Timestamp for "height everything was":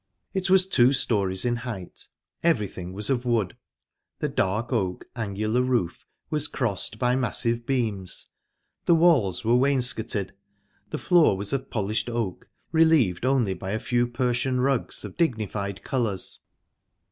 1.57-3.11